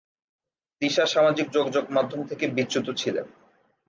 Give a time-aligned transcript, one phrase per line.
[0.81, 3.25] তিশা সামাজিক যোগাযোগ মাধ্যম থেকে বিচ্যুত ছিলেন।